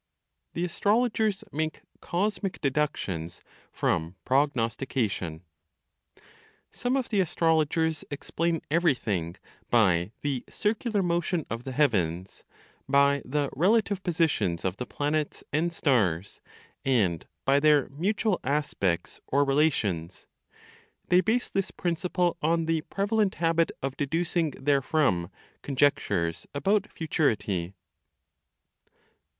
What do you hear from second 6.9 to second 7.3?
(of the